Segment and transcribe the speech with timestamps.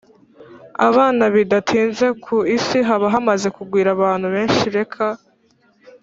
[0.87, 5.05] Abana bidatinze ku isi haba hamaze kugwira abantu benshi reka